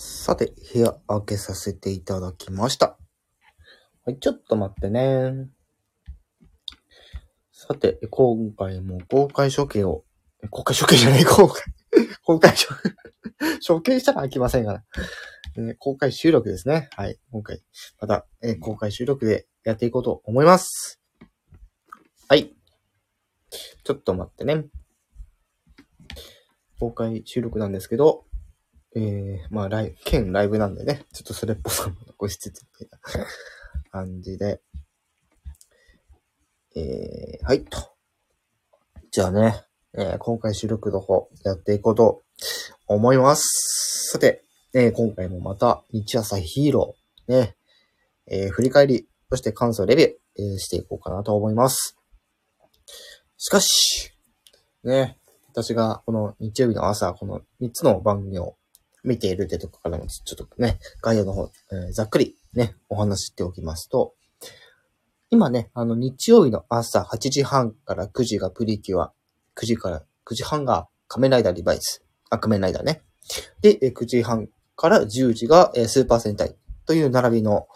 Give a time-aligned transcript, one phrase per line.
[0.00, 2.96] さて、部屋開けさせていただきました。
[4.04, 5.48] はい、ちょっと待ってね。
[7.50, 10.04] さて、今回も公開処刑を、
[10.50, 11.64] 公開処刑じゃない、公開、
[12.22, 14.84] 公開処刑、処刑したら開きませんから。
[15.60, 16.88] ね公開収録ですね。
[16.94, 17.60] はい、今回、
[18.00, 21.00] また、え公開収録でやっていこうと思います。
[22.28, 22.54] はい。
[23.82, 24.64] ちょっと待ってね。
[26.78, 28.27] 公開収録なんですけど、
[28.96, 33.26] えー、まあ、ライブ、兼ライブなんでね、ちょっとそれっぽさも残しつつ、みたいな
[33.90, 34.60] 感じで。
[36.74, 37.78] えー、はい、と。
[39.10, 39.62] じゃあね、
[39.94, 42.22] えー今回収録の方、やっていこうと
[42.86, 44.10] 思います。
[44.12, 44.44] さて、
[44.74, 47.56] えー今回もまた、日朝ヒーロー、ね、
[48.26, 51.98] えー振り返り、そして感想レビュー、えーしていこうかなと思います。
[53.36, 54.12] しかし、
[54.84, 55.18] ね、
[55.50, 58.57] 私がこの日曜日の朝、この3つの番組を
[59.08, 64.14] 見ているってとこからも、ちょっとね、概要の方、えーざっくりね、お話しておきますと、
[65.30, 69.12] 今ね、あの、日曜日の朝8時半から9時がプリキュア、
[69.56, 73.02] 9時から9時半が仮面ライダーリバイス、あ、仮面ライダーね。
[73.60, 76.54] で、え9時半から10時が、えースーパー戦隊
[76.86, 77.66] という並びの、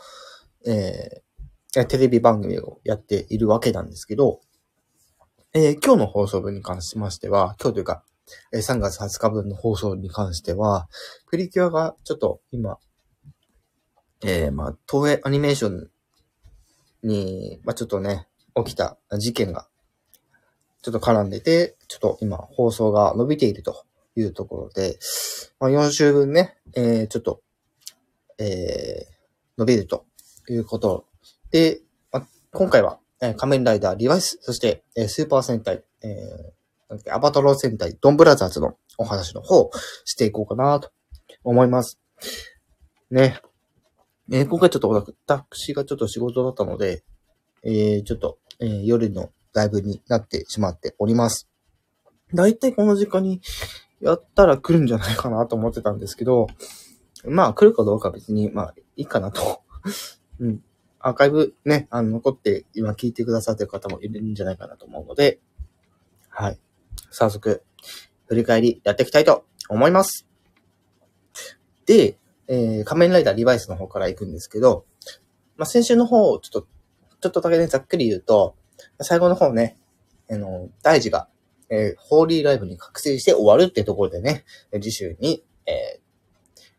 [0.67, 4.41] えーえーテレビ番組をやっているわけなんですけど、
[5.55, 8.05] えー今日の放送分に関しましては、今日というか、
[8.53, 10.89] え3月20日分の放送に関しては、
[11.31, 12.79] プリキュアがちょっと今、
[14.25, 15.91] えー、まあ、東映アニメーション
[17.03, 19.69] に、まあ、ちょっとね、起きた事件が、
[20.83, 23.85] ちょっと絡んでて、ちょっと今放送が伸びていると
[24.17, 24.99] いうところで、
[25.59, 27.43] まあ、4週分ね、えー、ちょっと、
[28.39, 29.13] えー、
[29.59, 30.07] 伸びると
[30.49, 31.07] いうこと
[31.51, 31.81] で、
[32.13, 36.62] まあ、今回は、えー仮面ライダーリバイス、そして、えースーパー戦隊、えー
[36.93, 39.71] なんだっけアバトロー戦隊、ドンブラザーズのお話の方、
[40.05, 40.91] していこうかなと
[41.43, 41.99] 思います。
[43.11, 43.41] ね。
[44.31, 47.03] えー今回ちょっと私がちょっと仕事だったので、
[47.65, 51.49] えーちょっと、えー夜のライブになってしまっております。
[52.35, 53.41] だいたいこの時間に
[54.01, 56.47] やったら来るんじゃないかなと思ってたんですけど、
[57.25, 59.63] まあ来るかどうか別に、まあいいかなと。
[60.41, 60.63] うん。
[60.99, 65.41] アーカイブね、あの、残って今聞いてくださってる方もいるんじゃないかなと思うので、
[66.29, 66.59] はい。
[67.11, 67.63] 早速、
[68.27, 70.27] 振り返りやっていきたいと思います。
[71.87, 74.85] で、えー、仮面ライダーリバイスの方から行くんですけど、
[75.57, 76.67] まあ、先週の方、ちょっと、
[77.21, 78.57] ちょっとだけね、ざっくり言うと、
[79.01, 79.77] 最後の方ね、
[80.31, 81.29] あの、大事が、
[81.69, 86.03] えーホーリーライブに覚醒して終わるっていうところでね、次週に、えー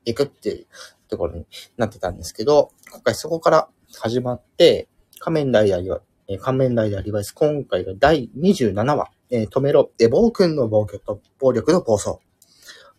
[0.06, 0.68] 行くっていう
[1.08, 1.46] ところに
[1.78, 3.70] なってたんですけど、今回そこから
[4.00, 4.88] 始まって、
[5.20, 12.20] 仮面ライダーリバえー仮面ライダーリバイス、今回が第27話、え止めろ、エボー君の暴挙と暴力の暴走。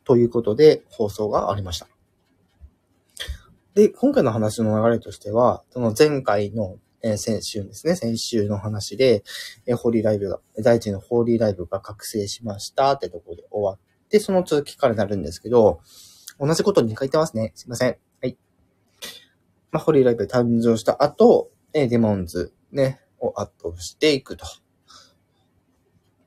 [0.05, 1.89] ということで、放送がありました。
[3.75, 9.25] で、今回の話の流れとしては、その前回の、え先週ですね、先週の話で、
[9.67, 15.81] えホーリーライブが、第一のホーリーライブが覚醒しましたってところで終わって、その続きからなるんですけど、
[16.39, 17.53] 同じことに書いてますね。
[17.55, 17.97] すいません。
[18.21, 18.37] はい。
[19.71, 24.47] まあ、ホーリーライブ誕生した後、えデモンズね、を圧倒していくと。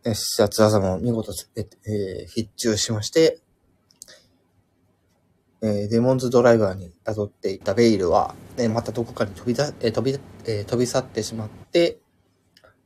[0.06, 3.41] え、視察技も見事、えー必中しまして、
[5.62, 12.00] えーデモンズドライバーに辿っていたベイルは、えまたどこかに飛びだ、えー飛び、えー飛び去ってしまって、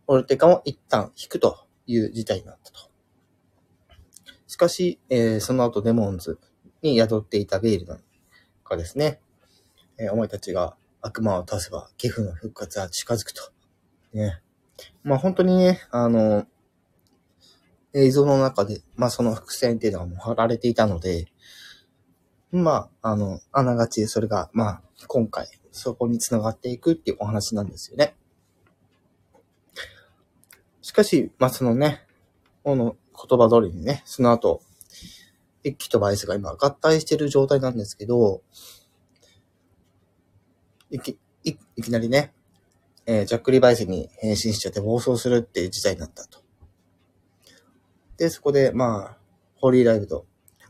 [0.07, 2.79] オルテカも一旦引くという事態になったと。
[4.47, 6.39] しかし、えーその後デモンズ
[6.81, 9.19] に宿っていたベイルがですね、
[9.99, 13.51] えーお前たちが悪魔を倒せば、寄付の復活は近づくと。
[14.13, 14.41] ね。
[15.03, 16.45] まあ本当にね、あの、
[17.93, 21.27] 映像の中で、まあその伏線っていうのがもう貼られていたので、
[22.51, 28.15] まあ、あの、あながちそれが、まあ、今回、そこに繋がっていくっていうお話なんですよね。
[30.81, 32.05] しかし、まあそのね、
[32.63, 34.61] この言葉通りにね、その後、
[35.63, 38.41] 一機とバイスが今合体してる状態なんですけど、
[40.89, 42.33] いき、いいきなりね、
[43.05, 46.39] えージャックリバイスに変身しちゃって暴走するっていう事態になったと。
[48.17, 49.17] で、そこで、まあ、
[49.55, 50.25] ホーリーライブと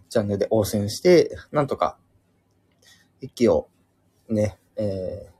[0.10, 1.98] チャンネルで応戦して、なんとか、
[3.20, 3.70] 一気を
[4.30, 5.32] ね、えー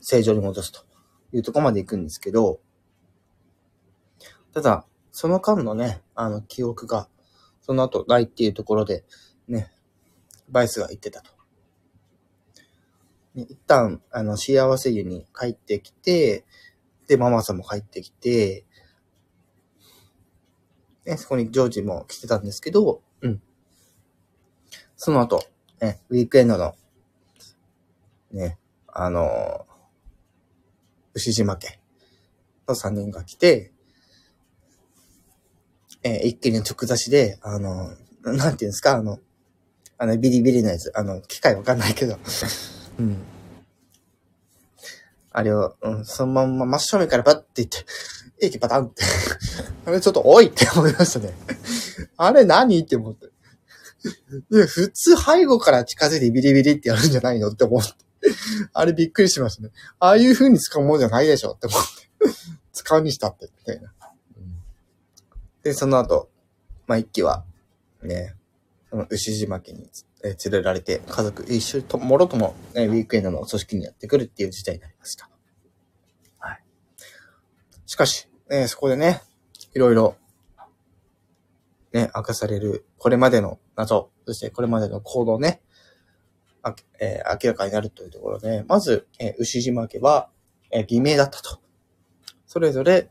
[0.00, 0.80] 正常に戻すと
[1.32, 2.60] いうとこまで行くんですけど、
[4.54, 7.08] ただ、その間のね、あの、記憶が、
[7.60, 9.04] その後ないっていうところで、
[9.46, 9.70] ね、
[10.48, 11.30] バイスが言ってたと。
[13.34, 16.44] 一旦、あの、幸せ湯に帰ってきて、
[17.06, 18.64] で、ママさんも帰ってきて、
[21.06, 23.42] ね、そこにジョージも来てたんですけど、うん。
[24.96, 25.42] その後、
[25.80, 26.74] ね、ウィークエンドの、
[28.32, 28.58] ね、
[28.88, 29.64] あの
[31.14, 31.80] 牛島家
[32.66, 33.72] の3人が来て、
[36.02, 37.90] えー一気に直出しで、あの
[38.22, 39.18] なんていうんですか、あの、
[39.96, 42.18] あの、ビリビリのやつ、あの、機械わかんないけど、
[42.98, 43.16] うん。
[45.32, 47.84] あれを、うん、そのまんま真正面からバッていって、
[48.40, 49.02] 駅パタンって。
[49.86, 51.32] あれちょっと、おいって思いましたね。
[52.16, 53.26] あれ何って思って。
[54.50, 57.92] いや、普通背後から近づいてビリビリってやるんじゃないのって思って。
[58.72, 59.70] あれびっくりしましたね。
[60.00, 62.08] ああいう風に使うものじゃないでしょって思って。
[62.72, 63.92] 使うにしたって、みたいな。
[65.62, 66.30] で、その後、
[66.86, 67.44] まあ、一機は、
[68.02, 68.34] ね、
[68.90, 69.88] その牛島家に
[70.24, 75.30] えー連れられて、家族一緒ともろとも、えーウィークエンドの組織にやってくるっていう事態になりました。
[76.38, 76.62] はい。
[77.86, 79.22] しかし、えーそこでね、
[79.74, 80.16] いろいろ、
[81.92, 85.62] ね、明かされる、これまでの謎、そしてこれまでの行動ね、
[86.62, 90.30] あえー明らかになるというところで、まず、えー牛島家は、
[90.70, 91.60] えー偽名だったと。
[92.46, 93.08] それぞれ、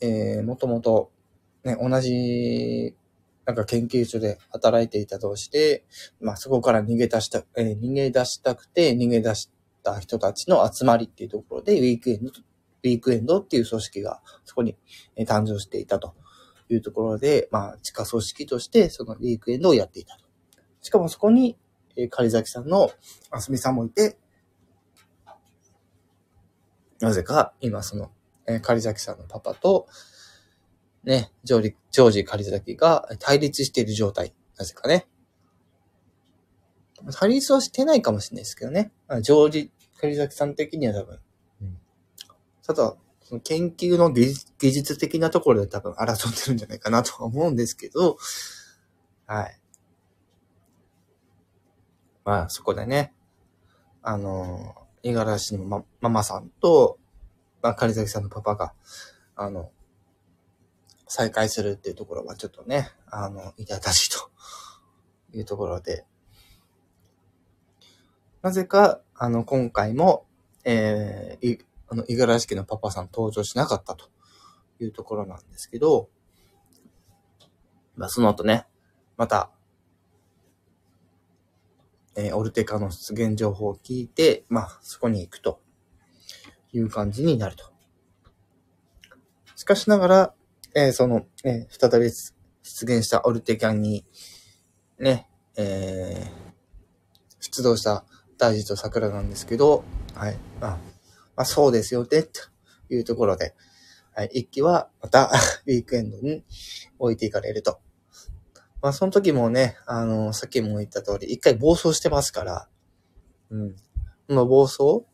[0.00, 1.10] えー、もともと、
[1.64, 2.96] ね、同じ、
[3.44, 5.84] なんか研究所で働いていた同士で、
[6.20, 9.50] まあそこから逃げ出した、えー逃げ出したくて逃げ出し
[9.82, 14.76] た人たちの集まりっていうところで、ウィークエンド、ウィークエンドっていう組織がそこに
[15.18, 16.14] 誕生していたと
[16.68, 20.24] いうところで、まあ地下組織としてそのウィークエンドをやっていたと。
[20.80, 21.58] しかもそこに、
[21.96, 22.90] えー、狩崎さんの
[23.30, 24.18] あすみさんもいて、
[27.00, 28.12] なぜか今その、
[28.46, 29.88] えー、狩崎さんのパパと、
[31.04, 34.34] ね、ジョージ、ジョージ狩崎が対立している状態。
[34.56, 35.06] なぜかね。
[37.18, 38.92] 対立はしてないかもしれないですけどね。
[39.08, 39.70] あジョージ
[40.00, 41.18] 狩崎さん的には多分。
[42.64, 48.16] ただ、その研究の技術技術的なところで多分争ってるんじゃないかなとは思うんですけど、
[49.26, 49.58] はい。
[52.24, 53.12] まあ、そこでね、
[54.02, 56.98] あの、五十嵐のマママさんと、
[57.62, 58.74] まあ、狩崎さんのパパが、
[59.34, 59.72] あの、
[61.14, 64.30] 再会するっていうところはちょっとね、あの、痛々しいと
[65.36, 66.06] いうところで、
[68.40, 70.24] なぜか、あの、今回も、
[70.64, 74.08] えー、い、あの、五十嵐家のパパさん登場しなかったと
[74.80, 76.08] いうところなんですけど、
[77.94, 78.66] まあ、その後ね、
[79.18, 79.50] また、
[82.14, 85.60] えーオルテカの出現情報を聞いて、まあ、そこに行くと
[86.72, 87.70] いう感じになると。
[89.56, 90.34] しかしながら、
[90.74, 94.04] えーその、え再び出現したオルテキャンに、
[94.98, 96.42] ね、えー
[97.40, 98.04] 出動した
[98.38, 99.84] 大地と桜なんですけど、
[100.14, 100.38] はい。
[100.60, 100.78] まあ、ま
[101.42, 102.40] あ、そうですよね、と
[102.88, 103.54] いうところで、
[104.14, 104.30] はい。
[104.32, 105.30] 一機はまた
[105.66, 106.44] ウィークエンドに
[106.98, 107.80] 置いていかれると。
[108.80, 112.68] まあ、その時もね、あの、さっきも言った通り、一回暴走してますから、
[113.50, 113.76] うん。
[114.28, 115.04] この暴走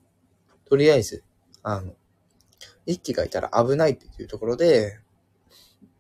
[0.65, 1.25] とりあえず、
[1.63, 1.95] あの、
[2.87, 5.01] 一機がいたら危ないっていうところで、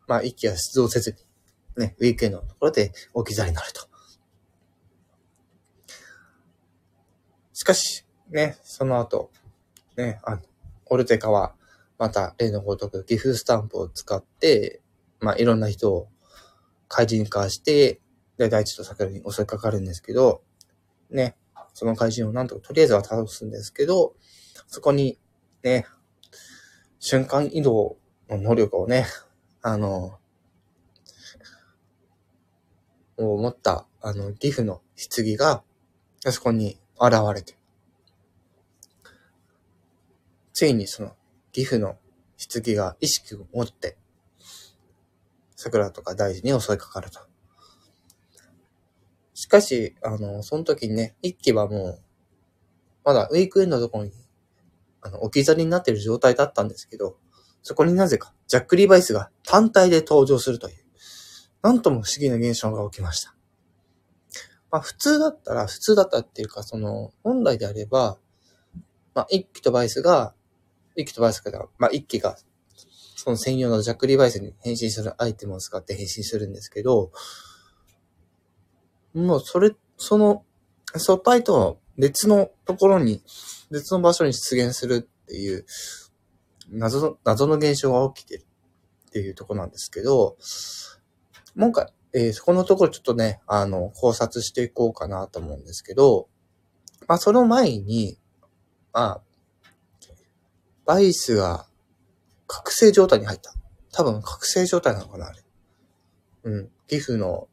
[0.08, 1.14] まあ、一機は出動せず
[1.76, 3.86] に、ね、ウィークエンドのところで置き去りになると。
[7.52, 9.30] しかし、ね、その後、
[9.96, 10.42] ね、あの、
[10.86, 11.54] オルテカは、
[11.98, 14.80] また例のごとくギフスタンプを使って、
[15.20, 16.08] まあ、いろんな人を
[16.88, 18.00] 怪人化して、
[18.38, 20.42] で、大地と桜に襲いかかるんですけど、
[21.10, 21.36] ね、
[21.74, 24.14] その怪人をなんとかとりあえずは倒すんですけど、
[24.68, 25.18] そこに、
[25.62, 25.86] ね、
[27.00, 27.96] 瞬間移動
[28.28, 29.06] の能力をね、
[29.62, 30.18] あの、
[33.16, 35.62] を持った、あの、ギフの棺が、
[36.24, 37.56] あそこに現れて、
[40.52, 41.16] ついにその、
[41.52, 41.96] ギフの
[42.52, 43.96] 棺が意識を持って、
[45.56, 47.20] 桜とか大事に襲いかかると。
[49.34, 52.02] しかし、あの、その時にね、一機はもう、
[53.04, 54.12] まだウィークエンドのところに、
[55.00, 57.16] あの、置き去りになっている状態だったんですけど、
[57.62, 60.76] そこになぜか、ジャック・リバイスが単体で登場するという、
[61.62, 63.34] なんとも不思議な現象が起きました。
[64.70, 68.18] まあ普通だったら、普通だったっていうか、その、本来であれば、
[69.14, 70.34] まあ一機とバイスが、
[70.94, 72.36] 一機とバイスが、まあ一機が、
[73.16, 77.10] その専用のジャック・リバイスに変身するアイテムを使って変身するんですけど、
[79.14, 80.44] もうそれ、その、
[80.96, 83.22] 素体とは別のところに、
[83.70, 85.66] 別の場所に出現するっていう、
[86.70, 88.46] 謎の、謎の現象が起きてる
[89.08, 90.36] っていうとこなんですけど、
[91.56, 96.28] 今回、えーそこのところちょっとね、あの、考察していこうかなと思うんですけど、
[97.06, 98.18] まあ、その前に、
[98.92, 99.22] まあ、
[100.84, 101.66] バイスが
[102.46, 103.54] 覚醒状態に入った。
[103.92, 105.42] 多分覚醒状態なのかな、あれ。
[106.44, 106.70] うん。
[106.86, 107.48] ギフの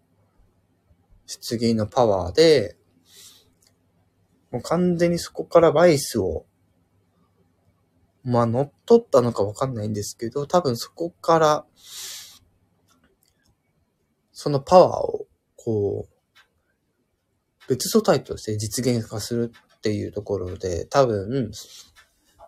[1.25, 2.77] 出現のパワーで、
[4.51, 6.45] もう完全にそこからバイスを、
[8.25, 11.65] まあ乗っ取ったのかわかんないんですけど、多分そこから、
[14.31, 21.51] そのパワーを、こう、別素体として実現化するっていうところで、多分、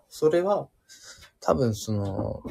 [0.10, 0.68] それは、
[1.42, 2.44] 多分その、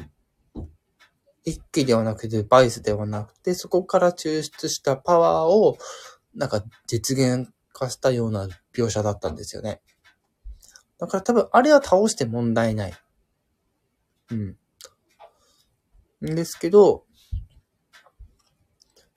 [1.43, 5.77] 一気ではなくて、バイスではなくて、そこから抽出したパワーを、
[6.33, 9.81] なんか実現化したような描写だったんですよね。
[10.97, 12.93] だから多分、あれは倒して問題ない。
[14.31, 14.57] うん。
[16.25, 17.05] んですけど、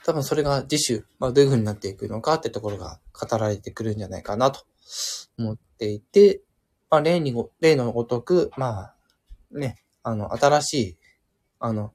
[0.04, 4.60] 多分それが次週、まあどういう風になっていくのかってところが語られてくるんじゃないかなと
[5.38, 6.42] 思っていて、
[6.90, 8.94] まあ例にご、例のごとく、まあ、
[9.52, 10.98] ね、あの、新しい、
[11.58, 11.92] あの、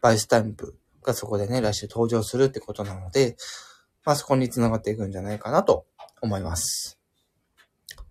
[0.00, 3.36] バイスタンプがそこでね、来週登場するってことなので、
[4.04, 5.86] まあそこに繋がっていくんじゃないかなと
[6.20, 6.98] 思います。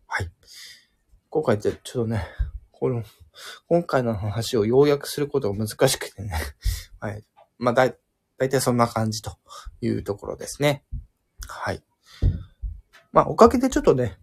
[0.07, 0.31] はい。
[1.29, 2.25] 今回ってちょっとね、
[2.71, 3.03] この、
[3.67, 6.33] 今回の話を要約することが難しくてね、
[6.99, 7.23] はい。
[7.57, 7.89] まあだ、
[8.37, 9.37] だいたいそんな感じと
[9.81, 10.83] いうところですね。
[11.47, 11.83] はい。
[13.11, 14.19] まあ、おかげでちょっとね、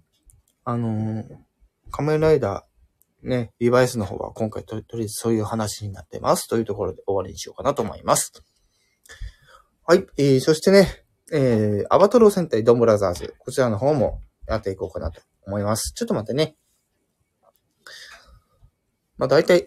[0.64, 1.26] あのー、
[1.90, 8.32] 仮面ライダー、ね、リバイスの方は今回ととりあえずそういう話になってますというところで終わりにしようかなと思います。
[9.86, 10.06] はい。
[10.16, 15.92] えー、そしてね、えー、アバトロー戦隊ドンブラザーズ、こちらの方もやっていこうかなと思います。
[15.94, 16.56] ちょっと待ってね。
[19.16, 19.66] まあ、大体、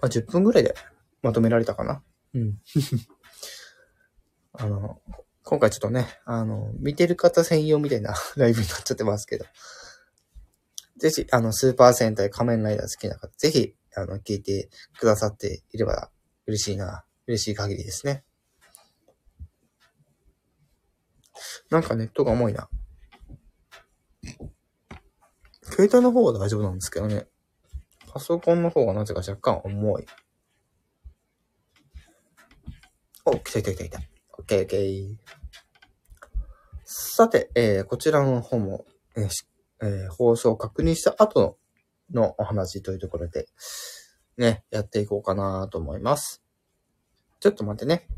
[0.00, 0.74] まあ、10分ぐらいで
[1.22, 2.02] まとめられたかな。
[2.34, 2.58] うん。
[4.52, 5.00] あの、
[5.44, 9.46] 今回ちょっとね、あの、見てる方専用みたいな ライブになっちゃってますけど。
[10.98, 14.68] ぜひ、あの、スーパー戦隊仮面ライダー好きな方、ぜひ、あの、聞いて
[14.98, 16.10] くださっていれば
[16.46, 18.24] 嬉しいな、嬉しい限りですね。
[21.70, 22.68] なんかネットが重いな。
[25.62, 27.26] 携帯の方は大丈夫なんですけどね。
[28.12, 30.06] パソコンの方がなぜか若干重い。
[33.24, 34.00] お、来た来た来た来た。
[34.38, 35.16] オッケーオッケー。
[36.84, 38.84] さて、えー、こちらの方も、
[39.16, 39.28] えー
[39.82, 41.56] えー、放送を確認した後
[42.12, 43.46] のお話というところで、
[44.36, 46.42] ね、やっていこうかなと思います。
[47.38, 48.08] ちょっと待ってね。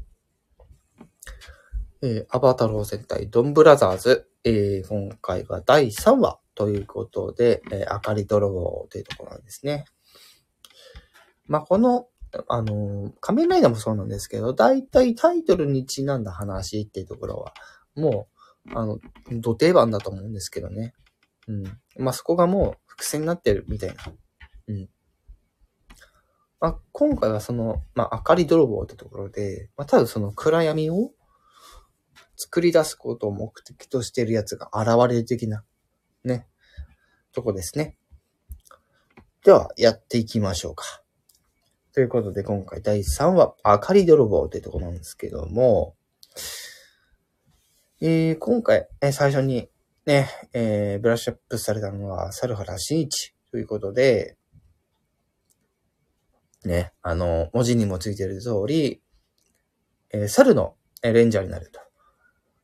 [2.01, 9.85] えー、アバタロー戦隊ドンブラザーズ、えー、今回は第3話ということで、えー、あかり泥棒というところなんですね。
[11.47, 12.07] まあ、この、
[12.49, 17.53] あのー、仮面ライダーもそうなんですけど、だいたいタイトルにちなんだ話っていうところは、
[17.95, 18.29] も
[18.67, 18.99] う、あの、
[19.31, 20.95] 土定番だと思うんですけどね。
[21.49, 21.65] うん。
[21.97, 23.97] まあ、そこがもう伏線になってるみたいな。
[24.69, 24.89] うん。
[26.61, 31.11] まあ、今回はその、まあ、明かり泥棒ってところで、まあ、ただその暗闇を
[32.37, 35.65] 作り出すことを目的としてるやつが現れる的な、
[36.25, 36.47] ね、
[37.33, 37.97] とこですね。
[39.45, 41.03] では、やっていきましょうか。
[41.93, 45.97] ということで、今回第3話、明かり泥棒というところなんですけども、
[48.01, 49.69] えー、今回、え、最初に
[50.07, 54.37] ね、えー、ブラッシュアップされたのは、猿原真一ということで、
[56.65, 59.03] ね、あの、文字にもついている通り、
[60.11, 61.83] えー、猿のレンジャーになると。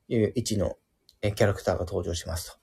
[0.09, 0.77] いう位置の
[1.21, 2.59] えキャラクターが登場しますと。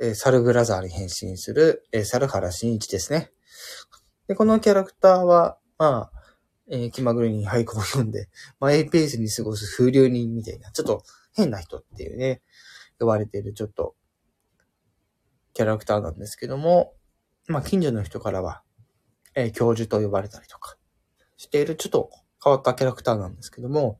[0.00, 3.32] ね、えサルブラザーに変身する、えサルハラシンイチですね。
[4.28, 6.18] で、このキャラクターは、まあ、
[6.70, 8.28] えー、気まぐれに俳句を読んで、
[8.60, 11.02] マイペースに過ごす風流人みたいな、ちょっと
[11.34, 12.42] 変な人っていうね、
[12.98, 13.94] 呼ばれているちょっと、
[15.54, 16.94] キャラクターなんですけども、
[17.46, 18.62] まあ、近所の人からは、
[19.34, 20.76] えー、教授と呼ばれたりとか、
[21.36, 22.10] しているちょっと
[22.42, 23.98] 変わったキャラクターなんですけども、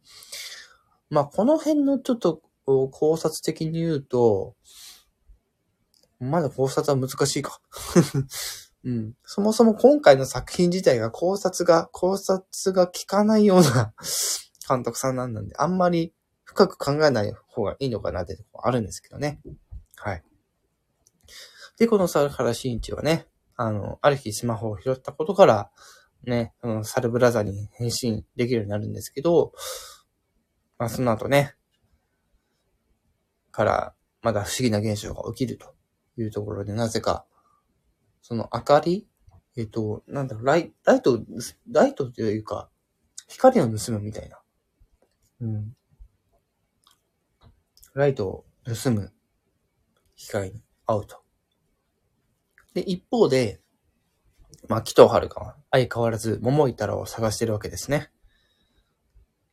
[1.11, 4.55] まあ、この辺のちょっと考察的に言うと、
[6.21, 7.61] まだ考察は難しいか。
[8.85, 9.15] うん。
[9.25, 13.95] そもそも今回の作品自体が考察が、考察が効かないような
[14.69, 19.41] 監督さんなんで、あんまり深く考えない方がいいのかなってとこあるんですけどね。
[19.97, 20.25] はい。
[21.79, 25.71] で、この猿原慎一はね、あの、ある日スマホを拾ったことから、
[26.25, 29.53] ね、あの、サルブラザーに変身できるようになるんですけど、
[30.79, 31.55] まあ、その後ね、
[33.51, 35.75] から、まだ不思議な現象が起きると
[36.23, 37.25] いうところで、なぜか、
[38.23, 39.07] その明かり
[39.59, 41.21] えっ、と、なんだろう、ライライト、
[41.73, 42.71] ライトというか、
[43.27, 44.39] 光を盗むみたいな。
[45.41, 45.77] うん。
[47.93, 49.13] ライトを盗む
[50.15, 51.23] 機会に会うと。
[52.73, 53.61] で、一方で、
[54.69, 58.13] まあ、紀藤遥は相変わらず桃井太郎を探してるわけですね。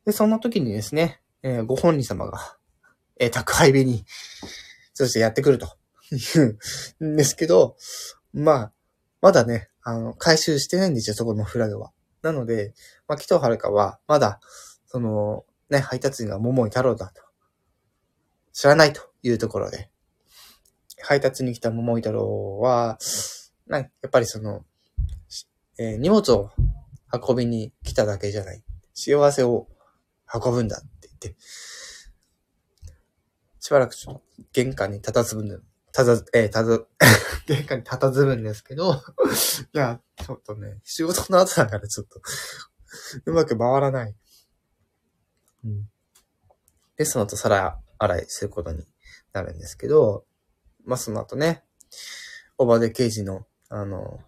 [0.05, 2.57] で、そんな時にですね、えー、ご本人様が、
[3.19, 4.05] えー、宅配便に、
[4.93, 5.75] そしてやってくると。
[6.17, 6.57] 言
[6.99, 7.75] うんですけど、
[8.33, 8.71] まあ、
[9.21, 11.91] まだね、あの、回収してないんですよ、そこのフラグは。
[12.21, 12.73] なので、
[13.07, 14.39] まあ、紀藤遥は、まだ、
[14.85, 17.21] その、ね、配達員が桃井太郎だと、
[18.51, 19.89] 知らないというところで、
[21.01, 22.97] 配達に来た桃井太郎は、
[23.67, 24.65] なやっぱりその、
[25.77, 26.51] えー、荷物を
[27.11, 28.63] 運びに来ただけじゃない。
[28.93, 29.67] 幸せを
[30.33, 31.35] 運ぶんだって言って、
[33.59, 34.21] しばらくちょっと
[34.53, 35.57] 玄関に佇むんだ。
[35.95, 36.85] たざ、えー、たざ、
[37.47, 38.95] 玄関に佇むんですけど、
[39.73, 42.21] いや、ちょっとね、仕事の後だからちょっと、
[43.25, 44.15] うまく回らない。
[45.63, 45.89] うん。
[46.97, 48.85] で、その後皿洗いすることに
[49.31, 50.25] なるんですけど、
[50.83, 51.63] まあ、その後ね、
[52.57, 54.19] おばで刑事の、あの、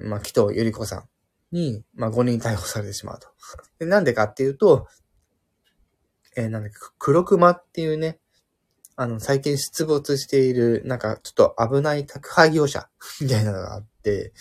[0.00, 1.08] まあ、紀藤ゆり子さん
[1.50, 3.28] に、まあ、5人逮捕されてしまうと。
[3.78, 4.86] で、なんでかっていうと、
[6.36, 8.20] えー、なんだっけ、黒熊っていうね、
[9.00, 12.88] あの、最近出没している、なんか、ちょっと危ない宅配業者
[13.22, 14.32] みたいなのがあって、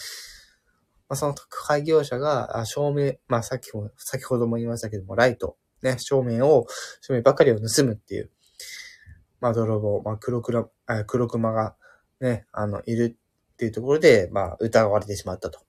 [1.08, 6.66] まあ、その宅配業者が、あ照明、まあ、さっきも、先ほども言いましたけども、ライト、ね、照明を、
[7.02, 8.32] 照明ばかりを盗むっていう、
[9.40, 10.72] まあ、泥棒、まあ、黒黒、
[11.06, 11.76] 黒熊が、
[12.20, 13.16] ね、あの、いる
[13.54, 15.60] っていうところで、まあ、疑われてしまったと。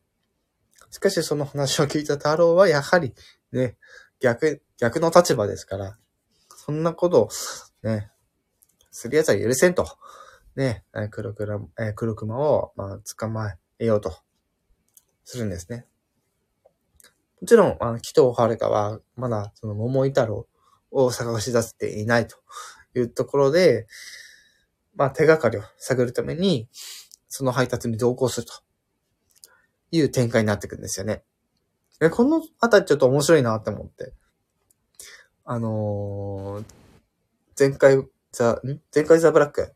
[0.88, 3.12] しかし、その話を聞いた太郎は、やはり、
[3.52, 3.76] ね、
[4.18, 5.98] 逆、逆の立場ですから、
[6.56, 7.28] そんなことを、
[7.82, 8.10] ね、
[8.98, 9.86] する奴は許せんと。
[10.56, 14.12] ね、黒黒、え黒熊を、まあ、捕まえようと、
[15.22, 15.86] するんですね。
[17.40, 20.48] もちろん、あの、紀藤遥は、まだ、その、桃井太郎
[20.90, 22.38] を探し出せていないと
[22.96, 23.86] いうところで、
[24.96, 26.68] まあ、手がかりを探るために、
[27.28, 28.54] その配達に同行すると
[29.92, 31.22] いう展開になっていくんですよね。
[32.10, 34.12] このあたりちょっと面白いなって思って。
[35.44, 36.64] あのー、
[37.56, 38.04] 前回、
[38.38, 38.80] ザ、ん？
[38.94, 39.74] 前回ザブラック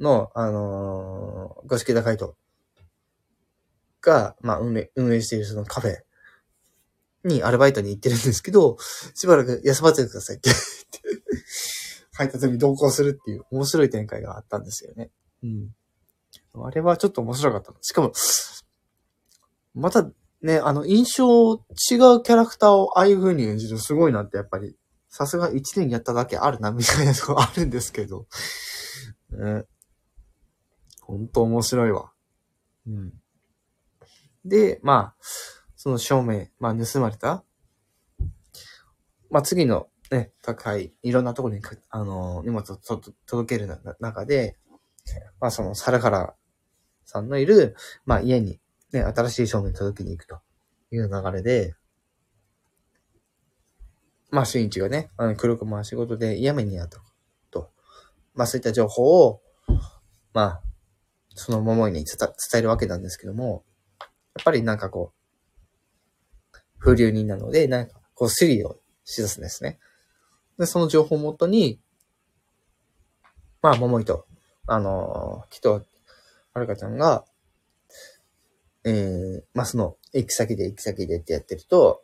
[0.00, 2.36] の、あのー、五色高いと
[4.02, 8.78] が、まあ、運営、運営しているそのカフェにアルバイトに行ってるんですけど、
[9.14, 10.50] しばらく休ませてくださいって
[12.12, 15.10] 配達に同行するっていう面白い展開があったんですよね。
[15.42, 15.74] うん。
[16.54, 17.72] あれはちょっと面白かった。
[17.80, 18.12] しかも、
[19.74, 20.10] また
[20.42, 21.60] ね、あの、印象違う
[22.22, 24.74] キャラクターをああいう風に演じるすごいなってやっぱり、
[25.10, 28.26] さすが一年やっただけあるな、みたいなとこあるんですけど。
[29.30, 29.64] ね。
[31.02, 32.12] ほんと面白いわ。
[32.86, 33.12] うん。
[34.44, 35.24] で、まあ、
[35.76, 37.44] その正面、まあ盗まれた
[39.30, 43.68] まあ次のね、宅配、いろんなところに、あの、荷物を届ける
[44.00, 44.56] 中で、
[45.40, 46.34] まあその、サルハラ
[47.04, 48.60] さんのいる、まあ家に、
[48.92, 50.40] ね、新しい照明届けに行くと
[50.90, 51.74] いう流れで、
[54.30, 56.98] まあ、新一がね、あの黒く回仕事で嫌めにやった
[57.50, 57.70] と。
[58.34, 59.42] まあ、そういった情報を、
[60.32, 60.62] まあ、
[61.34, 63.64] その桃井に伝えるわけなんですけども、
[63.98, 69.78] やっぱりなんかこう、風流人なので、なんか、こう、スリをしだすんですね。
[70.58, 71.80] で、その情報をもとに、
[73.62, 74.26] まあ、桃井と、
[74.66, 75.84] あのー、きっと、
[76.52, 77.24] はるかちゃんが、
[78.84, 82.02] えー、まあ、その、行き先で行き先でってやってると、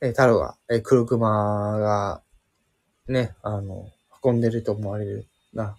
[0.00, 2.22] えー、太郎が、えー、黒熊が、
[3.08, 3.90] ね、あの、
[4.22, 5.76] 運んでると思われるな、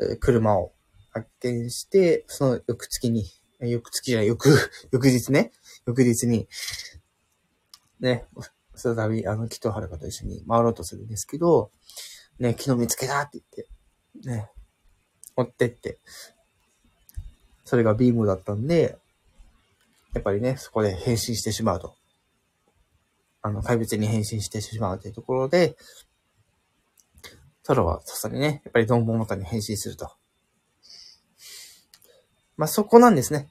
[0.00, 0.72] えー、車を
[1.10, 3.24] 発見して、その翌月に、
[3.60, 4.48] えー、翌月じゃない、翌、
[4.90, 5.52] 翌日ね、
[5.86, 6.48] 翌日に、
[8.00, 8.26] ね、
[8.74, 11.70] 再び、あの、木と遥と一緒に回ろうとするんですけど、
[12.38, 13.64] ね、昨日見つけたって言
[14.22, 14.50] って、ね、
[15.36, 15.98] 追ってって、
[17.64, 18.98] それがビームだったんで、
[20.14, 21.96] やっぱりね、そこで変身してしまうと。
[23.42, 25.76] あの、怪物に変身してしまうというところで、
[27.64, 30.10] トロはさすがにね、やっぱりドンボモタに変身すると。
[32.56, 33.48] まあ、そこなんですね。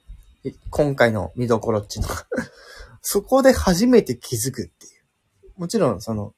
[0.70, 2.26] 今回の見どころっていうのは
[3.02, 5.60] そこで初めて気づくっていう。
[5.60, 6.34] もちろん、その、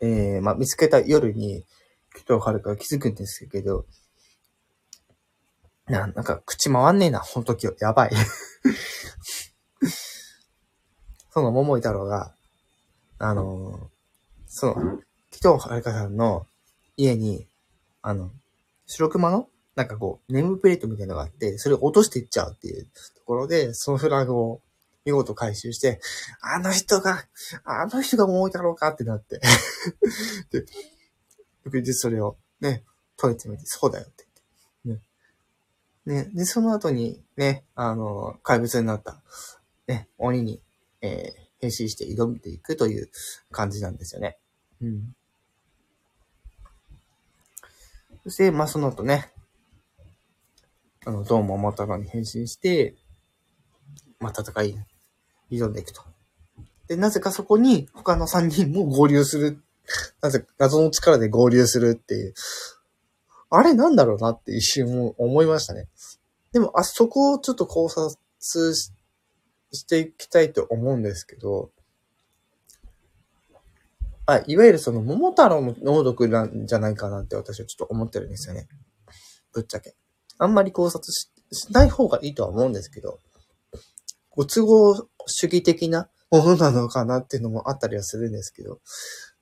[0.00, 1.66] えー、まあ、見つけた夜に、
[2.14, 3.86] 紀藤遥が気づくんですけど、
[5.86, 8.10] な、なんか口回んねえな、ほんときやばい
[11.32, 12.32] その桃井太郎が、
[13.18, 13.78] あのー、
[14.46, 14.74] その、
[15.30, 16.46] 紀藤遥さんの
[16.96, 17.46] 家に、
[18.02, 18.30] あの、
[18.86, 22.90] 白熊の、なんかこう、ネームプレートみたいなのがあって、それを落としていっちゃうっていうと
[23.24, 24.60] ころで、そのフラグを
[25.04, 26.00] 見事回収して、
[26.40, 27.24] あの人が、
[27.64, 29.40] あの人が桃井太郎かってなって
[30.50, 30.64] で、
[31.64, 32.84] 翌日それをね、
[33.16, 34.26] 解いてみて、そうだよって
[34.84, 35.04] 言って。
[36.10, 36.24] ね。
[36.24, 39.20] ね、で、その後にね、あの、怪物になった、
[39.86, 40.60] ね、鬼に
[41.02, 43.10] えー、変身して挑んでいくという
[43.50, 44.38] 感じなんですよね。
[44.80, 45.14] うん。
[48.24, 49.32] そして、まあ、その後ね、
[51.06, 52.94] あの、ドン桃太郎に変身して、
[54.18, 54.76] まあ、戦い、
[55.50, 56.02] 挑んでいくと。
[56.88, 59.62] で、なぜかそこに他の3人も合流する。
[60.20, 62.34] なぜ、謎の力で合流するっていう。
[63.48, 65.88] あれなんだろうなって一瞬思いましたね。
[66.52, 68.16] でも、あそこをちょっと考察
[68.74, 68.92] し
[69.72, 71.70] していきたいと思うんですけど、
[74.26, 78.68] あ、いわゆるその桃太郎の能力なんじゃないかなって私はちょっと思ってるんですよね。
[79.52, 79.94] ぶっちゃけ。
[80.38, 83.18] あんまり考察ししない方がいいとは思うんですけど、
[84.30, 88.80] ご都合主義的なものなのかなっていうのもあったりはするんですけど、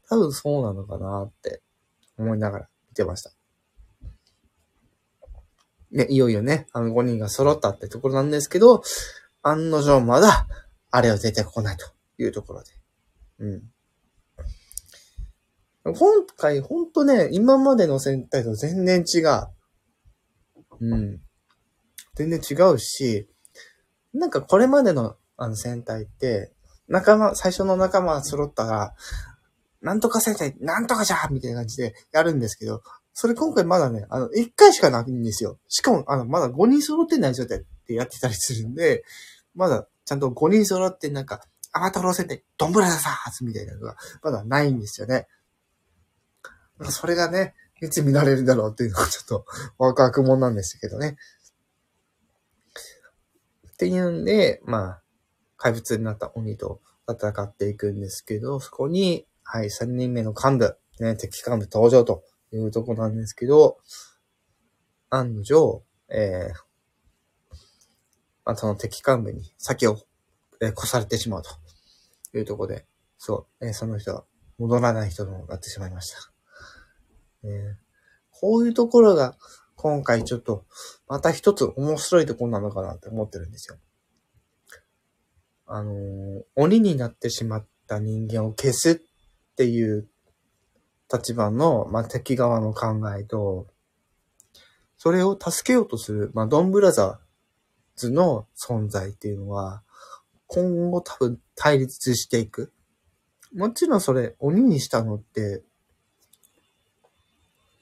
[0.08, 1.60] 多分そうなのかなって
[2.16, 3.30] 思いながら見てました。
[5.90, 8.82] ね、いよいよね、あの5人が揃ったってところなんですけど、
[9.48, 10.46] 案の定まだ、
[10.90, 11.86] あれは出てこないと
[12.18, 12.70] いうところで。
[13.40, 13.62] うん。
[15.94, 19.48] 今回、ほんとね、今までの戦隊と全然違う。
[20.80, 21.20] うん。
[22.14, 23.28] 全然違うし、
[24.12, 26.52] なんかこれまでのあの戦隊って、
[26.88, 28.94] 仲間、最初の仲間揃ったら、
[29.80, 32.82] なんとか戦隊、なんとかじゃみたいな感じでやるんですけど、
[33.12, 35.58] それ今回まだね、あの、1回しかないんですよ。
[35.68, 39.04] しかも、あの、まだ5人揃ってない状態でやってたりするんで、
[39.58, 41.42] まだちゃんと5人揃ってなんか、
[41.72, 45.26] アバタロー戦隊、ドンブラザーズみたいなのが、まだないんですよね。
[46.84, 49.44] それがね、いつ見られるだろうっていうのはちょっと
[49.76, 51.16] ワクワクもんなんですけどね。
[53.72, 55.02] っていうんで、まあ、
[55.56, 63.78] 怪物になった鬼と戦っていくんですけど、そこに、はい、3人目の幹部、ね、敵幹部登場というとこなんですけど、
[65.10, 66.67] 案の定、えー、
[68.48, 69.98] まあ、その敵幹部に先を、
[70.62, 71.50] え越されてしまうと
[72.36, 72.86] いうところで、
[73.18, 74.24] そう、えその人は
[74.58, 76.18] 戻らない人となってしまいました。
[77.44, 77.88] えー
[78.40, 79.36] こういうところが
[79.74, 80.64] 今回ちょっと
[81.08, 83.76] また一つ面白いところなのかなって思ってるんですよ。
[85.66, 90.08] あのー鬼になってしまった人間を消すっていう
[91.12, 93.66] 立場の、まあ、敵側の考えと、
[94.96, 99.82] それを助けようとする、まあ、ドンブラザーズの存在っていうのは、
[100.46, 102.72] 今後多分対立していく。
[103.54, 105.62] もちろんそれ、鬼にしたのって、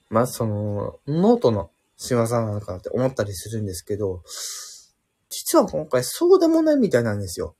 [0.09, 4.23] まあ、その、ノートの仕業なのかなって思ったりするんですけど、
[5.29, 7.55] 実は今回そうでもないみたいなんですよ。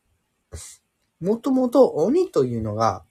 [1.19, 3.03] もともと鬼というのが、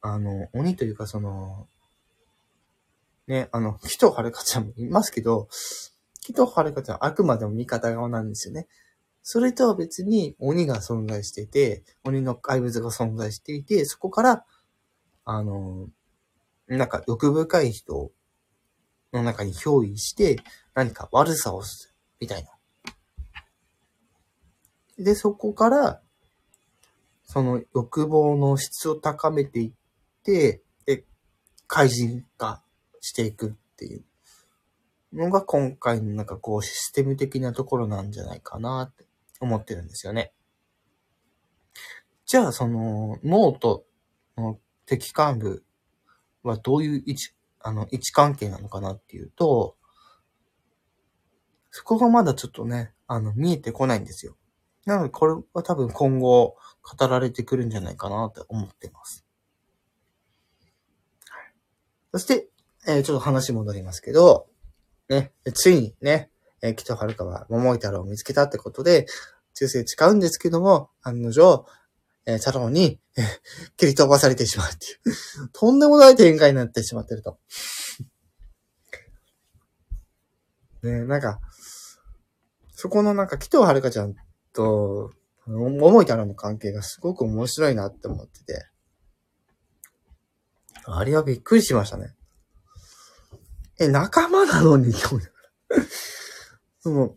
[0.00, 1.66] あの、鬼というかその、
[3.26, 5.48] ね、あの、木とはるかちゃんもいますけど、
[6.26, 8.66] 木とはるかちゃんはあくまでも味方側なんですよね。
[9.22, 14.44] それとは別に鬼が存在していて、鬼の怪物が存在していて、そこから、
[15.24, 15.88] あの、
[16.66, 18.10] なんか欲深い人
[19.12, 20.40] の中に憑依して、
[20.74, 22.50] 何か悪さをする、みたいな。
[24.98, 26.02] で、そこから、
[27.22, 29.72] その欲望の質を高めていっ
[30.24, 31.04] て、で、
[31.68, 32.64] 怪人化
[33.00, 34.04] していくっていう
[35.16, 39.06] のが今回のなんかこうシステム的なところなんじゃないかなって
[39.40, 40.32] 思ってるんですよね。
[42.26, 43.86] じゃあ、その、ノート
[44.36, 45.64] の敵幹部
[46.42, 49.76] はどういう位置、あの、位置関係なのかなっていうと、
[51.70, 54.36] そこがまだちょっとね、あの、見えてこないんですよ。
[54.86, 59.24] なので、これは多分今後語られてくるんじゃないかなって思ってます。
[62.12, 62.48] そして、
[62.88, 64.48] えーちょっと話戻りますけど、
[65.08, 66.30] ね、ついにね、
[66.62, 69.06] えー、北遥は桃井太郎を見つけたってことで、
[69.54, 71.66] 忠誠誓うんですけども、案の定、
[72.26, 73.24] えー、太郎に、えー
[73.76, 74.88] 切り飛ばされてしまうってい
[75.44, 77.38] う、とんでもない展開になってしまってると。
[80.82, 81.40] ね、なんか、
[82.74, 84.14] そこのなんか、北遥ちゃん
[84.52, 85.12] と、
[85.46, 88.66] 桃井太郎の関係がすごく面白いなって思ってて、
[90.84, 92.15] あれはびっくりしましたね。
[93.78, 94.92] え、仲間なのに、
[96.80, 97.16] その、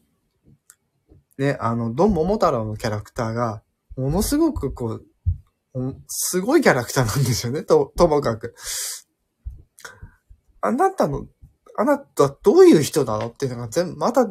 [1.38, 3.64] ね、あの、ドン桃太郎のキャラクターが、
[3.96, 5.06] ものすごくこう、
[6.08, 8.56] すごいキャラクターなんですよね、と、ともかく。
[10.62, 11.28] あなたの、
[11.78, 13.28] あなたどういう人なの？
[13.28, 14.28] っていうのが全部、まだ、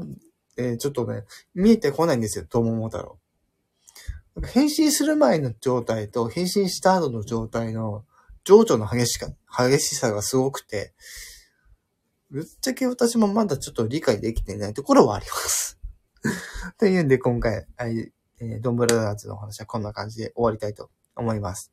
[0.59, 3.19] えーちょっとね、見えてこないんですよ、と桃太郎。
[4.47, 8.05] 変身する前の状態と変身した後の状態の
[8.45, 10.93] 情緒の激しか、激しさがすごくて、
[12.31, 15.79] ぶっちゃけ私もまだちょっと理解できていないところはあります。
[16.79, 21.73] というんで今回、えードンブラザーズの話はこんな感じで終わりたいと思います。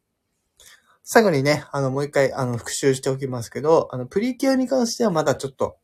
[1.03, 5.77] 最後にね、あの、もう一回、あの、復習しておきますけど、あの、プリキュアに関してはまだちょっと、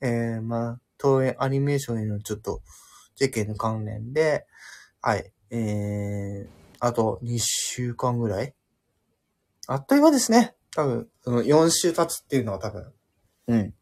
[0.00, 2.62] えー、まあ、東映アニメーションへのちょっと
[3.14, 4.46] 事件の関連で、
[5.00, 6.48] はい、えー、
[6.80, 8.54] あと2週間ぐらい
[9.68, 10.54] あっという間ですね。
[10.74, 12.92] 多分、その4週経つっていうのは多分。
[13.48, 13.74] うん。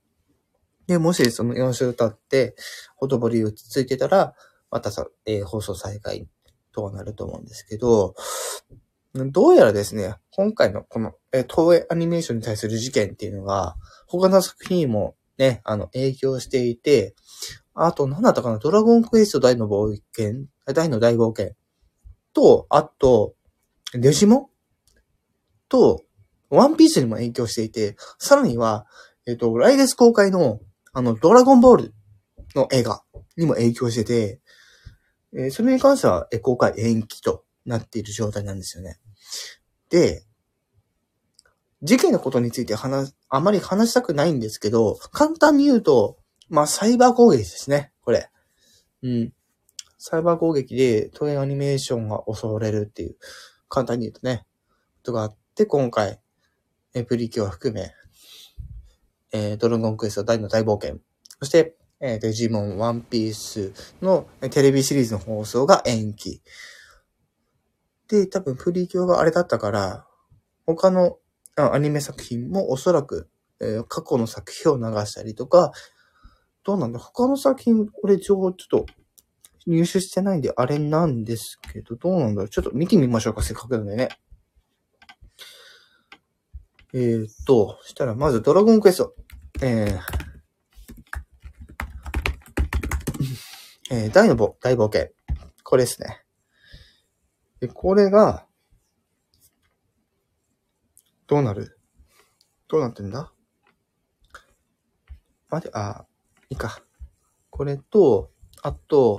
[0.87, 2.55] で、もしその4週経って、
[2.97, 4.35] ほとぼり落ち着いてたら、
[4.71, 6.27] またさ、えー、放送再開
[6.73, 8.15] とはなると思うんですけど、
[9.15, 13.77] どうやらですね、今回のこの、えー、東映アニメーションに対する事件っていうのが、
[14.09, 17.15] 他の作品にもね、あの、影響していて、
[17.75, 21.55] あと、何だったかな、ドラゴンクエスト大の冒険、大の大冒険
[22.33, 23.35] と、あと、
[23.93, 24.47] デジモン
[25.69, 26.03] と、
[26.51, 28.87] ワンピースにも影響していて、さらには、
[29.27, 30.61] えっ、ー、と、来月公開の、
[30.95, 31.95] あの、ドラゴンボール
[32.55, 33.03] の映画
[33.37, 34.41] にも影響してて、
[35.37, 38.99] えー、それに関しては、え公開延期となっている状態なんですよね。
[39.91, 40.25] で、
[41.83, 46.17] 事件のことについて話、あまり話したくないんですけど、簡単に言うと、
[46.49, 48.31] まあ、サイバー攻撃ですね、これ。
[49.03, 49.33] うん。
[49.99, 53.17] サイバー攻撃で、トイアニメーションが襲われるっていう、
[53.69, 54.47] 簡単に言うとね、
[54.99, 56.21] ことがあって、今回、
[56.95, 57.93] えプリキュア含め、
[59.35, 61.01] えー、ドラゴンクエスト大の大冒険、
[61.41, 66.41] そして、えー、デジモン、ワンピースのテレビシリーズの放送が延期。
[68.07, 70.07] で、多分プリキュアがあれだったから、
[70.67, 71.19] 他の
[71.57, 73.29] アニメ作品もおそらく、
[73.61, 75.73] えー、過去の作品を流したりとか、
[76.63, 78.87] どうなんだ他の作品、これ情報ちょっと
[79.67, 84.11] 入手してないんであれなんですけど、どうなんだろうちょっと見てみましょうか、せっかくなんでね。
[86.93, 89.17] えー、っと、したらまずドラゴンクエスト。
[89.67, 90.01] えー、
[93.91, 95.11] えー、大のぼ、大冒険。
[95.63, 96.23] これですね。
[97.61, 98.47] で、これが、
[101.27, 101.79] どうなる？
[102.69, 103.33] どうなってんだ？
[105.49, 106.05] 待って、あ、
[106.51, 106.83] いいか。
[107.49, 109.17] これと、あと、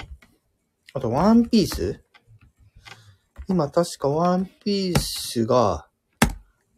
[0.94, 2.04] あと、ワンピース？
[3.48, 5.88] 今、確かワンピースが、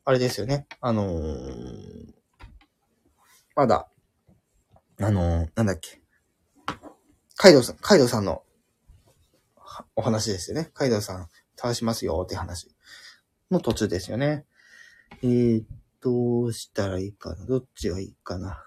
[0.06, 0.68] あれですよね。
[0.80, 2.17] あのー、
[3.58, 3.90] まだ、
[5.02, 6.00] あのー、なんだっけ。
[7.36, 8.44] カイドウさん、カイドウさんの
[9.96, 10.70] お話ですよね。
[10.76, 12.70] カイドウさん、倒しますよって話
[13.50, 14.46] の途中ですよね。
[15.24, 15.64] えー、
[16.02, 17.48] どうしたらいいかな。
[17.48, 18.64] どっちがいいかな。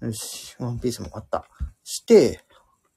[0.00, 1.48] よし、ワンピースもあった。
[1.84, 2.44] して、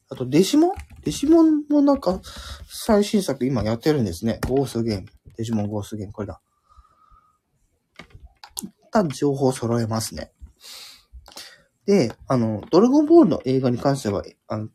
[0.10, 0.72] あと、デジモン？
[1.04, 2.20] デジモンもなんか、
[2.68, 4.40] 最新作今やってるんですね。
[4.48, 5.08] ゴースゲーム。
[5.38, 6.42] デジモンゴースゲーム、これだ。
[8.90, 10.32] 一旦情報揃えますね。
[11.86, 14.70] で、あの、ドラゴンボールの映画に関しては、あの、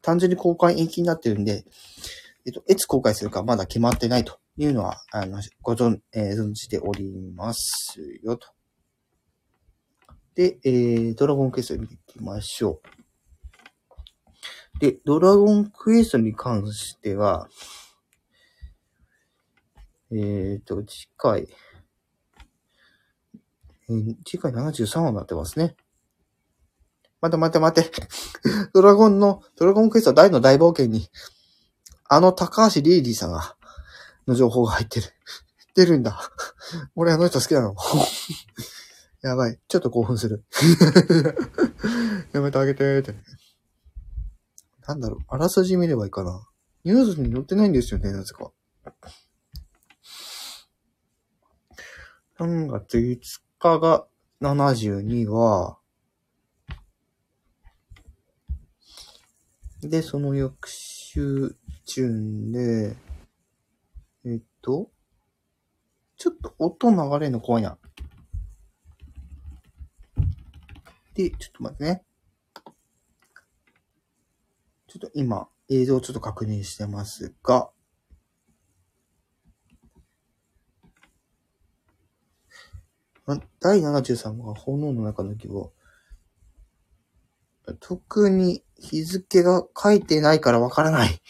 [0.00, 1.64] 単純に公開延期になってるんで、
[2.44, 8.48] えっと、いつ公開するかまだ決まってないというのは、あの、ご存、えー、存じておりますよ、と。
[10.34, 12.80] で、えー、ドラゴンクエスト見ていきましょ
[14.76, 14.78] う。
[14.80, 17.48] で、ドラゴンクエストに関しては、
[20.10, 21.46] えっ、ー、と、次回、
[23.92, 25.76] えー、次回73話になってますね。
[27.20, 27.90] 待て待て待て。
[28.72, 31.08] ドラゴンの、ドラゴンクエスト大の大冒険に、
[32.08, 33.56] あの高橋リーディさんが、
[34.26, 35.08] の情報が入ってる。
[35.74, 36.20] 出るんだ。
[36.96, 37.74] 俺あの人好きなの。
[39.22, 39.58] やばい。
[39.68, 40.44] ちょっと興奮する。
[42.32, 43.14] やめてあげてって。
[44.86, 46.46] なんだろう、あらすじ見ればいいかな。
[46.84, 48.52] ニュースに載ってないんですよね、なぜか。
[52.38, 54.06] 3月5日が
[54.40, 55.78] 72話。
[59.82, 62.96] で、その翌週、中で、
[64.24, 64.90] えっと、
[66.16, 67.78] ちょっと音流れるの怖いな。
[71.14, 72.04] で、ちょっと待ってね。
[74.88, 77.70] ちょっと今、映像をちょっと確認してますが、
[83.60, 85.72] 第73話、炎の中の希望。
[87.80, 91.20] 特に日付が書いてないからわからない。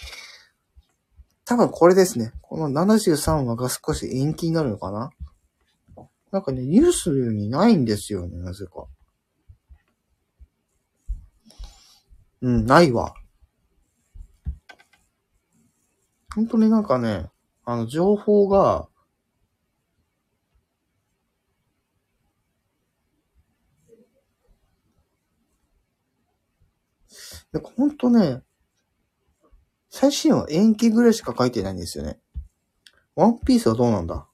[1.45, 2.33] 多分これですね。
[2.41, 5.11] この73話が少し延期になるのかな
[6.31, 8.87] なんかね、ニュースにないんですよね、なぜか。
[12.41, 13.15] うん、ないわ。
[16.35, 17.27] 本当になんかね、
[17.65, 18.89] あの、情報が、
[27.53, 28.43] なんかほんとね、
[29.91, 32.19] 最新話延期ぐらいしか書いてないんですよね。
[33.15, 34.27] ワンピースはどうなんだ？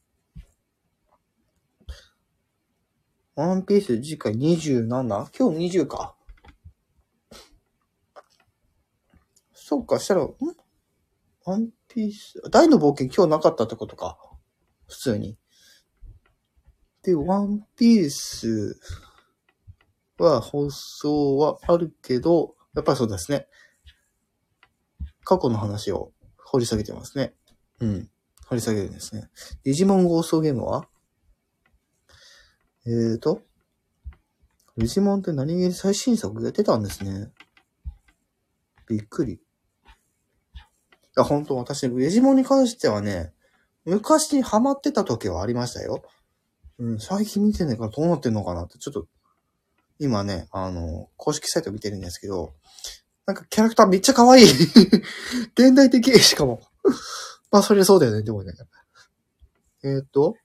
[3.35, 4.89] ワンピース次回 27?
[4.97, 6.15] 今日20か。
[9.53, 10.35] そうか、したら、ん？
[11.45, 14.17] ワンピース、大の冒険今日なかったってことか。
[14.87, 15.37] 普通に。
[17.03, 18.79] で、ワンピース
[20.19, 23.49] は放送はあるけど、やっぱりそうですね。
[25.25, 26.13] 過去の話を
[26.45, 27.35] 掘り下げてますね。
[27.81, 28.09] うん。
[28.47, 29.29] 掘り下げるんですね。
[29.65, 30.87] デジモンゴーストゲームは？
[32.87, 33.43] えーと、
[34.77, 37.33] デジモンって何気に最新作やってたんですね。
[38.89, 39.33] びっくり。
[39.33, 39.39] い
[41.17, 41.57] や、本当？
[41.57, 43.33] 私、デジモンに関してはね、
[43.85, 46.05] 昔にハマってた時はありましたよ。
[46.79, 49.09] うん、最近見てないからどうなってんのかなって、ちょっと、
[49.99, 52.55] 今ね、あの、公式サイト見てるんですけど、
[53.27, 54.45] なんかキャラクターめっちゃ可愛い
[55.55, 56.63] 現代的、しかも。
[57.51, 58.53] まあ、それそうだよね、でもね。
[59.83, 60.37] えっ、ー、と、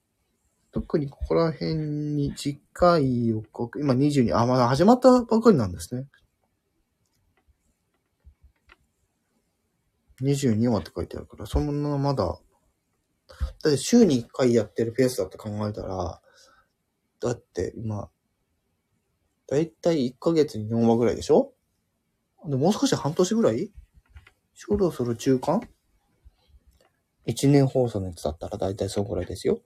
[0.72, 6.08] 特にここら辺に次回予告、今22、あ、まだ始まったばかりなんですね。
[10.22, 16.22] 22話って書いてあるから、そんなまだ、だって週に1回やってるペースだって考えたら、
[17.20, 18.10] だって今、
[19.48, 21.54] だいたい1ヶ月に4話ぐらいでしょ？
[22.46, 23.72] でもう少し半年ぐらい？
[24.56, 25.62] そろそろ中間
[27.28, 29.62] ?1 年放送のやつだったらだいたいそのぐらいですよ。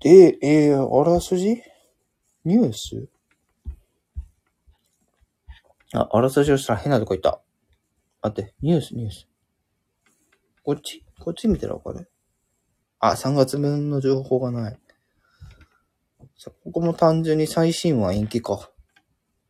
[0.00, 1.62] で、えー、あらすじ？
[2.44, 3.08] ニュース？
[5.94, 7.40] あ、あらすじをしたら変なとこ行った。
[8.20, 9.28] 待って、ニュース、ニュース。
[10.64, 11.04] こっち？
[11.20, 12.10] こっち見てるわかる
[12.98, 14.78] あ、3月分の情報がない。
[16.36, 18.70] さここも単純に最新話延期か。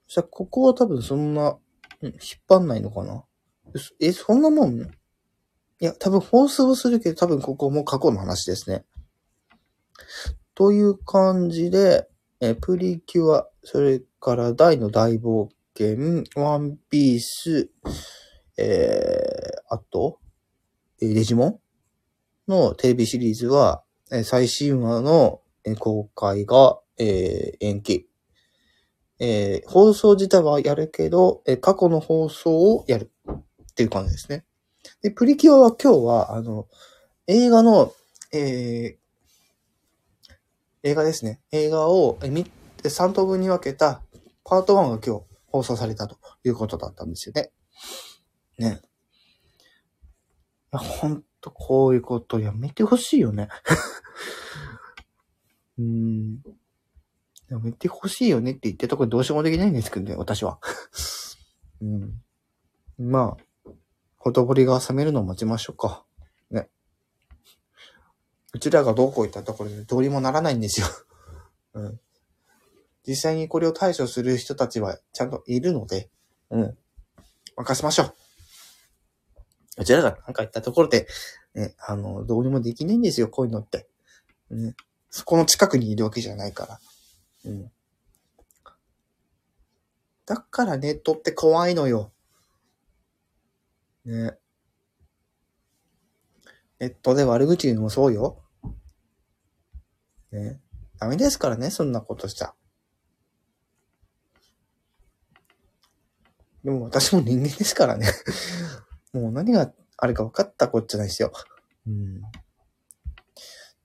[0.07, 1.57] じゃ、ここは多分そんな、
[2.03, 2.17] うん引っ
[2.49, 3.25] 張んないのかな
[4.01, 4.81] え、そんなもん？
[4.81, 4.87] い
[5.81, 8.85] や、多分放送するけど、多分ここも過去の話ですね。
[10.55, 12.09] という感じで、
[12.41, 17.71] えプリキュア、それから大の大冒険、ワンピース、
[18.59, 20.19] えー、あと、
[21.01, 21.61] えデジモン
[22.51, 25.41] のテレビシリーズは、え最新話の
[25.79, 28.09] 公開が、えー、延期。
[29.21, 34.45] えー、放送自体はやるけど、え過去の放送をやるっていう感じですね。
[35.03, 36.67] で、プリキュアは今日は、あの、
[37.27, 37.93] 映画の、
[38.33, 39.05] えー、
[40.83, 41.41] 映画ですね。
[41.53, 44.03] 映画を3等分に分けた
[44.45, 47.51] パート1が今日放送されたということだったんですよね。
[48.59, 48.81] ね。
[50.73, 53.49] いや、ほんとこういうことやめてほしいよね。
[55.79, 56.43] うーん。
[57.51, 60.59] やめてほしいよねって言ってところどうしようもできないんですけどね、私は。
[61.83, 62.23] うん。
[62.99, 63.73] まあ、
[64.17, 66.05] ほとぼりが冷めるのを待ちましょうか。
[66.51, 66.69] ね。
[68.53, 70.87] うちらがどうこういったところでどうにもならないんですよ。
[71.75, 72.01] うん。
[73.07, 76.11] 実際にこれを対処する人たちはちゃんといるので、
[76.51, 76.79] うん。
[77.57, 78.15] 任せましょう。
[79.79, 81.07] うちらがなんか言ったところで、
[81.55, 83.89] ね、あの、どうにもできないんですよ、こういうのって。
[84.51, 84.75] ね。
[85.15, 86.81] そこの近くにいるわけじゃないから。
[87.45, 87.71] うん。
[90.27, 92.11] だからネットって怖いのよ。
[94.05, 94.33] ね。
[96.81, 98.43] ネットで悪口言うのもそうよ。
[100.33, 100.59] ね。
[100.99, 102.53] ダメですからね、そんなことしちゃ。
[106.65, 108.09] でも私も人間ですからね。
[109.15, 111.33] もう何があるか分かったこっちゃないですよ。
[111.87, 112.21] うん。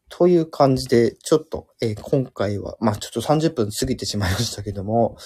[0.09, 5.17] という感じで、ちょっと、えー、今回は、まあちょっと30分過ぎてしまいましたけども、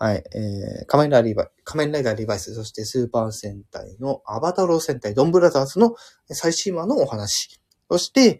[0.00, 5.96] はい、えー、仮面ライダーリバイ、仮面ライダーリバイス、そしてスーパー戦隊のアバタロー戦隊、ドンブラザーズの
[6.28, 7.60] 最新話のお話。
[7.90, 8.38] そして、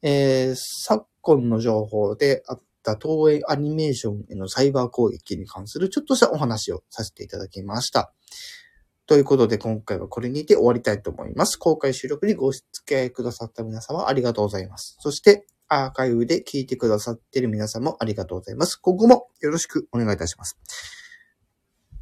[0.00, 8.14] えー、昨今の情報であった東映アニメーションへのサイバー攻撃に関するちょっとしたお話をさせていただきました。
[9.06, 11.56] ということで今回はこれにて終わりたいと思います。
[11.56, 14.96] 公開収録にご付き合いくださった皆様ありがとうございます。
[15.00, 18.76] そしてアーカイブで聞いてくださっている皆さんもありがとうございます。
[18.76, 20.58] 今後もよろしくお願いいたします。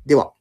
[0.07, 0.33] では。